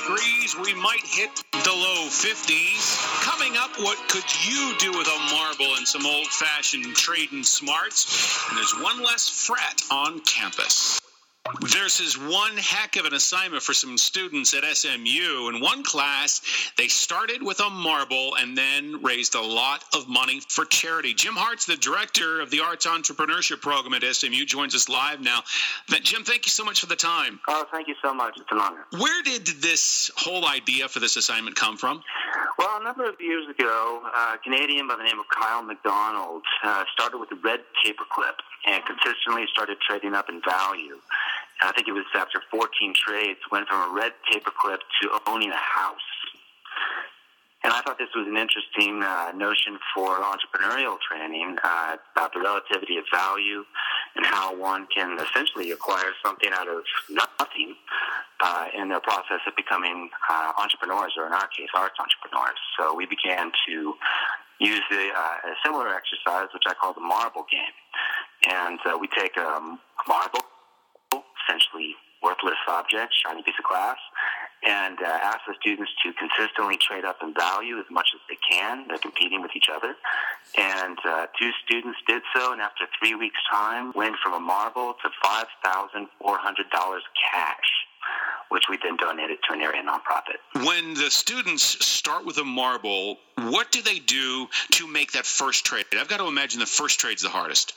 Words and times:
degrees. 0.00 0.56
We 0.56 0.74
might 0.74 1.04
hit 1.04 1.30
the 1.52 1.72
low 1.72 2.06
50s. 2.08 3.22
Coming 3.22 3.56
up, 3.56 3.70
what 3.78 3.98
could 4.08 4.24
you 4.46 4.74
do 4.78 4.96
with 4.96 5.06
a 5.06 5.34
marble 5.34 5.76
and 5.76 5.86
some 5.86 6.06
old 6.06 6.26
fashioned 6.26 6.94
trading 6.96 7.42
smarts? 7.42 8.48
And 8.48 8.58
there's 8.58 8.74
one 8.80 9.02
less 9.02 9.28
fret 9.28 9.82
on 9.90 10.20
campus. 10.20 10.99
This 11.62 12.00
is 12.00 12.16
one 12.16 12.56
heck 12.56 12.96
of 12.96 13.06
an 13.06 13.14
assignment 13.14 13.62
for 13.62 13.74
some 13.74 13.98
students 13.98 14.54
at 14.54 14.64
SMU. 14.64 15.48
In 15.48 15.60
one 15.60 15.82
class, 15.82 16.40
they 16.78 16.86
started 16.86 17.42
with 17.42 17.60
a 17.60 17.68
marble 17.68 18.36
and 18.36 18.56
then 18.56 19.02
raised 19.02 19.34
a 19.34 19.40
lot 19.40 19.84
of 19.94 20.08
money 20.08 20.40
for 20.48 20.64
charity. 20.64 21.12
Jim 21.12 21.34
Hart's 21.34 21.66
the 21.66 21.76
director 21.76 22.40
of 22.40 22.50
the 22.50 22.60
Arts 22.60 22.86
Entrepreneurship 22.86 23.60
Program 23.60 23.94
at 23.94 24.04
SMU, 24.14 24.44
joins 24.44 24.74
us 24.74 24.88
live 24.88 25.20
now. 25.20 25.42
Jim, 26.02 26.24
thank 26.24 26.46
you 26.46 26.50
so 26.50 26.64
much 26.64 26.80
for 26.80 26.86
the 26.86 26.96
time. 26.96 27.40
Oh, 27.48 27.66
thank 27.72 27.88
you 27.88 27.94
so 28.02 28.14
much. 28.14 28.34
It's 28.38 28.50
an 28.52 28.58
honor. 28.58 28.86
Where 28.98 29.22
did 29.22 29.46
this 29.46 30.10
whole 30.16 30.46
idea 30.46 30.88
for 30.88 31.00
this 31.00 31.16
assignment 31.16 31.56
come 31.56 31.76
from? 31.76 32.02
Well, 32.58 32.80
a 32.80 32.84
number 32.84 33.08
of 33.08 33.20
years 33.20 33.48
ago, 33.48 34.02
a 34.14 34.38
Canadian 34.38 34.86
by 34.86 34.96
the 34.96 35.04
name 35.04 35.18
of 35.18 35.26
Kyle 35.28 35.62
MacDonald 35.62 36.42
uh, 36.62 36.84
started 36.92 37.18
with 37.18 37.32
a 37.32 37.38
red 37.42 37.60
paperclip 37.84 38.36
and 38.66 38.84
consistently 38.84 39.46
started 39.52 39.78
trading 39.80 40.14
up 40.14 40.28
in 40.28 40.40
value. 40.42 41.00
I 41.62 41.72
think 41.72 41.88
it 41.88 41.92
was 41.92 42.04
after 42.14 42.40
14 42.50 42.94
trades, 42.94 43.40
went 43.52 43.68
from 43.68 43.90
a 43.90 43.94
red 43.94 44.12
paperclip 44.32 44.78
to 45.02 45.20
owning 45.26 45.50
a 45.50 45.56
house. 45.56 46.10
And 47.62 47.72
I 47.74 47.82
thought 47.82 47.98
this 47.98 48.08
was 48.16 48.26
an 48.26 48.38
interesting 48.38 49.02
uh, 49.02 49.32
notion 49.36 49.78
for 49.94 50.16
entrepreneurial 50.16 50.96
training 51.00 51.58
uh, 51.62 51.96
about 52.16 52.32
the 52.32 52.40
relativity 52.40 52.96
of 52.96 53.04
value 53.12 53.64
and 54.16 54.24
how 54.24 54.56
one 54.56 54.86
can 54.94 55.18
essentially 55.20 55.70
acquire 55.70 56.12
something 56.24 56.50
out 56.54 56.68
of 56.68 56.82
nothing 57.10 57.76
uh, 58.40 58.66
in 58.74 58.88
the 58.88 59.00
process 59.00 59.40
of 59.46 59.54
becoming 59.56 60.08
uh, 60.30 60.52
entrepreneurs, 60.58 61.12
or 61.18 61.26
in 61.26 61.34
our 61.34 61.48
case, 61.48 61.68
arts 61.74 61.96
entrepreneurs. 62.00 62.58
So 62.78 62.94
we 62.94 63.04
began 63.04 63.52
to 63.68 63.94
use 64.58 64.80
the, 64.90 65.10
uh, 65.14 65.52
a 65.52 65.54
similar 65.62 65.88
exercise, 65.94 66.48
which 66.54 66.64
I 66.66 66.72
call 66.74 66.94
the 66.94 67.00
marble 67.00 67.44
game. 67.50 67.76
And 68.48 68.78
uh, 68.86 68.96
we 68.98 69.08
take 69.08 69.36
a 69.36 69.60
marble 70.08 70.44
essentially 71.50 71.94
worthless 72.22 72.58
object, 72.68 73.12
shiny 73.26 73.42
piece 73.42 73.54
of 73.58 73.64
glass, 73.64 73.96
and 74.62 74.98
uh, 75.00 75.06
ask 75.06 75.40
the 75.48 75.54
students 75.58 75.90
to 76.04 76.12
consistently 76.12 76.76
trade 76.76 77.04
up 77.04 77.16
in 77.22 77.32
value 77.32 77.78
as 77.78 77.86
much 77.90 78.08
as 78.14 78.20
they 78.28 78.36
can. 78.50 78.86
They're 78.88 78.98
competing 78.98 79.40
with 79.40 79.52
each 79.56 79.68
other. 79.74 79.96
And 80.58 80.98
uh, 81.04 81.26
two 81.38 81.50
students 81.64 81.98
did 82.06 82.22
so, 82.36 82.52
and 82.52 82.60
after 82.60 82.84
three 82.98 83.14
weeks' 83.14 83.40
time, 83.50 83.92
went 83.94 84.16
from 84.22 84.34
a 84.34 84.40
marble 84.40 84.94
to 85.02 85.08
$5,400 85.24 86.06
cash 87.32 87.70
which 88.48 88.64
we 88.68 88.76
then 88.82 88.96
donated 88.96 89.38
to 89.46 89.54
an 89.54 89.60
area 89.60 89.80
nonprofit. 89.80 90.66
When 90.66 90.94
the 90.94 91.08
students 91.08 91.62
start 91.86 92.26
with 92.26 92.38
a 92.38 92.44
marble, 92.44 93.18
what 93.36 93.70
do 93.70 93.80
they 93.80 94.00
do 94.00 94.48
to 94.72 94.88
make 94.88 95.12
that 95.12 95.24
first 95.24 95.64
trade? 95.64 95.84
I've 95.96 96.08
got 96.08 96.16
to 96.16 96.26
imagine 96.26 96.58
the 96.58 96.66
first 96.66 96.98
trade's 96.98 97.22
the 97.22 97.28
hardest. 97.28 97.74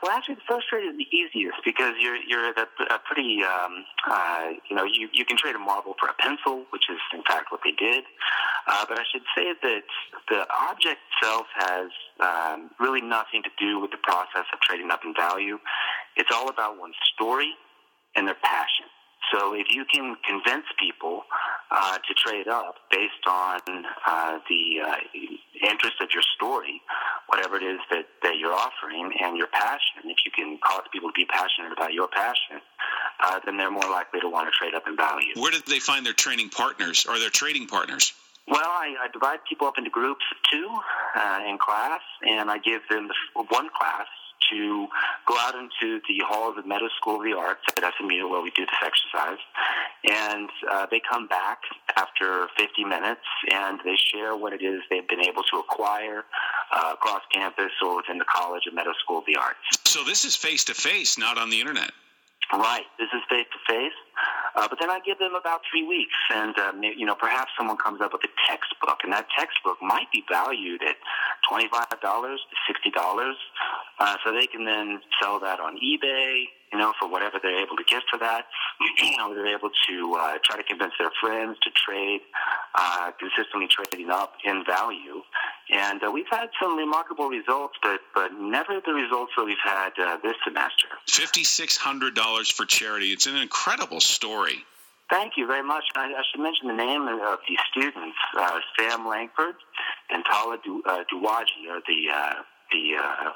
Well, 0.00 0.12
actually, 0.12 0.36
the 0.36 0.48
first 0.48 0.68
trade 0.68 0.86
is 0.86 0.96
the 0.96 1.10
easiest 1.10 1.58
because 1.64 1.94
you're 2.00 2.16
you're 2.16 2.50
a, 2.50 2.66
a 2.90 2.98
pretty 3.04 3.42
um, 3.42 3.84
uh, 4.08 4.48
you 4.68 4.76
know 4.76 4.84
you 4.84 5.08
you 5.12 5.24
can 5.24 5.36
trade 5.36 5.54
a 5.54 5.58
marble 5.58 5.94
for 5.98 6.08
a 6.08 6.14
pencil, 6.14 6.64
which 6.70 6.88
is 6.88 6.98
in 7.12 7.22
fact 7.24 7.50
what 7.52 7.60
they 7.64 7.72
did. 7.72 8.04
Uh, 8.66 8.84
but 8.88 8.98
I 8.98 9.04
should 9.10 9.26
say 9.36 9.52
that 9.60 9.82
the 10.28 10.46
object 10.70 11.00
itself 11.10 11.46
has 11.54 11.90
um, 12.20 12.70
really 12.78 13.02
nothing 13.02 13.42
to 13.42 13.50
do 13.58 13.80
with 13.80 13.90
the 13.90 14.00
process 14.02 14.46
of 14.52 14.60
trading 14.60 14.90
up 14.90 15.00
in 15.04 15.14
value. 15.14 15.58
It's 16.16 16.30
all 16.32 16.48
about 16.48 16.78
one's 16.78 16.96
story 17.14 17.52
and 18.14 18.26
their 18.26 18.38
passion. 18.42 18.86
So 19.32 19.54
if 19.54 19.66
you 19.70 19.84
can 19.84 20.16
convince 20.26 20.66
people 20.78 21.24
uh, 21.72 21.98
to 21.98 22.14
trade 22.14 22.48
up 22.48 22.76
based 22.90 23.24
on 23.26 23.60
uh, 24.06 24.38
the 24.48 24.80
uh, 24.84 24.96
interest 25.64 25.96
of 26.00 26.08
your 26.12 26.22
story, 26.36 26.80
whatever 27.28 27.56
it 27.56 27.62
is 27.62 27.80
that, 27.90 28.04
that 28.22 28.36
you're 28.38 28.52
offering, 28.52 29.12
and 29.20 29.36
your 29.36 29.46
passion, 29.48 30.04
if 30.04 30.18
you 30.24 30.30
can 30.30 30.58
cause 30.64 30.82
people 30.92 31.08
to 31.08 31.14
be 31.16 31.24
passionate 31.24 31.72
about 31.72 31.92
your 31.92 32.08
passion, 32.08 32.60
uh, 33.24 33.40
then 33.44 33.56
they're 33.56 33.70
more 33.70 33.90
likely 33.90 34.20
to 34.20 34.28
want 34.28 34.46
to 34.46 34.52
trade 34.52 34.74
up 34.74 34.86
in 34.86 34.96
value. 34.96 35.32
Where 35.36 35.50
did 35.50 35.66
they 35.66 35.78
find 35.78 36.04
their 36.04 36.12
training 36.12 36.50
partners 36.50 37.06
or 37.08 37.18
their 37.18 37.30
trading 37.30 37.66
partners? 37.66 38.12
Well, 38.48 38.60
I, 38.60 38.94
I 39.00 39.08
divide 39.12 39.38
people 39.48 39.68
up 39.68 39.78
into 39.78 39.90
groups 39.90 40.24
of 40.30 40.36
two 40.50 40.68
uh, 41.16 41.40
in 41.48 41.58
class, 41.58 42.00
and 42.28 42.50
I 42.50 42.58
give 42.58 42.82
them 42.90 43.08
the, 43.08 43.14
one 43.48 43.70
class 43.70 44.06
to 44.50 44.86
go 45.26 45.36
out 45.38 45.54
into 45.54 46.00
the 46.08 46.24
halls 46.26 46.56
of 46.56 46.64
the 46.64 46.68
Meadows 46.68 46.90
School 47.00 47.16
of 47.16 47.22
the 47.22 47.36
Arts 47.36 47.60
at 47.76 47.82
SMU 47.98 48.28
where 48.28 48.42
we 48.42 48.50
do 48.50 48.64
this 48.66 48.80
exercise. 48.82 49.38
And 50.04 50.48
uh, 50.70 50.86
they 50.90 51.00
come 51.08 51.28
back 51.28 51.60
after 51.96 52.48
50 52.56 52.84
minutes 52.84 53.26
and 53.52 53.78
they 53.84 53.96
share 53.96 54.36
what 54.36 54.52
it 54.52 54.62
is 54.62 54.80
they've 54.90 55.08
been 55.08 55.24
able 55.24 55.42
to 55.52 55.58
acquire 55.58 56.24
uh, 56.72 56.92
across 56.94 57.22
campus 57.32 57.72
or 57.84 57.96
within 57.96 58.18
the 58.18 58.24
college 58.24 58.62
of 58.66 58.74
Meadows 58.74 58.96
School 59.04 59.18
of 59.18 59.24
the 59.26 59.36
Arts. 59.36 59.58
So 59.84 60.04
this 60.04 60.24
is 60.24 60.36
face 60.36 60.64
to 60.64 60.74
face, 60.74 61.18
not 61.18 61.38
on 61.38 61.50
the 61.50 61.60
internet. 61.60 61.92
Right. 62.52 62.84
This 62.98 63.08
is 63.14 63.22
face 63.30 63.46
to 63.52 63.72
face. 63.72 63.96
Uh, 64.54 64.68
but 64.68 64.78
then 64.78 64.90
I 64.90 65.00
give 65.00 65.18
them 65.18 65.34
about 65.34 65.62
three 65.70 65.86
weeks, 65.86 66.14
and 66.28 66.52
uh, 66.58 66.72
you 66.82 67.06
know, 67.06 67.14
perhaps 67.14 67.50
someone 67.56 67.78
comes 67.78 68.02
up 68.02 68.12
with 68.12 68.20
a 68.24 68.32
textbook, 68.46 69.00
and 69.02 69.12
that 69.12 69.26
textbook 69.38 69.78
might 69.80 70.12
be 70.12 70.22
valued 70.28 70.82
at 70.82 70.96
twenty-five 71.48 71.98
dollars 72.02 72.40
to 72.50 72.56
sixty 72.68 72.90
dollars. 72.90 73.36
Uh, 74.02 74.16
so 74.24 74.32
they 74.32 74.48
can 74.48 74.64
then 74.64 74.98
sell 75.22 75.38
that 75.38 75.60
on 75.60 75.78
eBay, 75.78 76.46
you 76.72 76.78
know, 76.78 76.92
for 76.98 77.08
whatever 77.08 77.38
they're 77.40 77.62
able 77.62 77.76
to 77.76 77.84
get 77.84 78.02
for 78.10 78.18
that. 78.18 78.46
you 78.98 79.16
know, 79.16 79.32
they're 79.32 79.54
able 79.54 79.70
to 79.88 80.14
uh, 80.18 80.38
try 80.42 80.56
to 80.56 80.64
convince 80.64 80.92
their 80.98 81.12
friends 81.20 81.56
to 81.62 81.70
trade, 81.70 82.20
uh, 82.74 83.12
consistently 83.16 83.68
trading 83.68 84.10
up 84.10 84.32
in 84.44 84.64
value. 84.66 85.22
And 85.70 86.02
uh, 86.02 86.10
we've 86.10 86.26
had 86.28 86.48
some 86.60 86.76
remarkable 86.76 87.28
results, 87.28 87.74
but 87.80 88.00
but 88.12 88.32
never 88.34 88.80
the 88.84 88.92
results 88.92 89.34
that 89.36 89.44
we've 89.44 89.56
had 89.62 89.92
uh, 89.96 90.16
this 90.20 90.34
semester. 90.42 90.88
Fifty 91.06 91.44
six 91.44 91.76
hundred 91.76 92.16
dollars 92.16 92.50
for 92.50 92.64
charity. 92.64 93.12
It's 93.12 93.26
an 93.26 93.36
incredible 93.36 94.00
story. 94.00 94.64
Thank 95.10 95.34
you 95.36 95.46
very 95.46 95.62
much. 95.62 95.84
I, 95.94 96.06
I 96.06 96.22
should 96.32 96.42
mention 96.42 96.66
the 96.66 96.74
name 96.74 97.06
of 97.06 97.38
these 97.48 97.58
students: 97.70 98.18
uh, 98.36 98.58
Sam 98.76 99.06
Lankford 99.06 99.54
and 100.10 100.24
Tala 100.28 100.58
du, 100.64 100.82
uh, 100.86 101.04
Duwaji 101.12 101.70
are 101.70 101.82
the 101.86 102.10
uh, 102.12 102.42
the, 102.72 102.96
uh, 102.98 103.32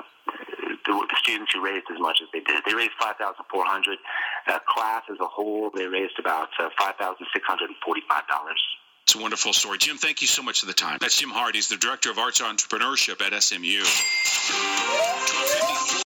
the, 0.87 0.93
the 0.93 1.17
students 1.23 1.53
who 1.53 1.65
raised 1.65 1.87
as 1.93 2.01
much 2.01 2.19
as 2.23 2.29
they 2.33 2.41
did. 2.41 2.63
They 2.67 2.75
raised 2.75 2.93
five 3.01 3.17
thousand 3.17 3.45
four 3.51 3.65
hundred. 3.67 3.99
Uh, 4.47 4.59
class 4.69 5.03
as 5.11 5.19
a 5.21 5.27
whole, 5.27 5.71
they 5.75 5.87
raised 5.87 6.19
about 6.19 6.49
uh, 6.59 6.69
five 6.79 6.95
thousand 6.97 7.27
six 7.33 7.47
hundred 7.47 7.67
and 7.67 7.77
forty-five 7.85 8.27
dollars. 8.29 8.63
It's 9.05 9.15
a 9.15 9.19
wonderful 9.19 9.53
story. 9.53 9.79
Jim, 9.79 9.99
thank 9.99 10.21
you 10.21 10.27
so 10.27 10.43
much 10.43 10.61
for 10.61 10.67
the 10.67 10.73
time. 10.73 10.99
That's 11.01 11.19
Jim 11.19 11.31
Hart. 11.31 11.55
He's 11.55 11.69
the 11.69 11.77
Director 11.77 12.11
of 12.11 12.19
Arts 12.19 12.41
Entrepreneurship 12.41 13.23
at 13.23 13.41
SMU. 13.43 13.85